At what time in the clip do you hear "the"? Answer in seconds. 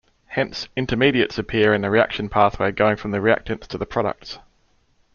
1.81-1.91, 3.11-3.19, 3.77-3.85